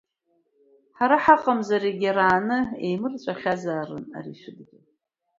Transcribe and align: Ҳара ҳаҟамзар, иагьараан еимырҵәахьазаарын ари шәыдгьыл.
Ҳара 0.97 1.17
ҳаҟамзар, 1.23 1.83
иагьараан 1.87 2.47
еимырҵәахьазаарын 2.85 4.05
ари 4.17 4.39
шәыдгьыл. 4.39 4.83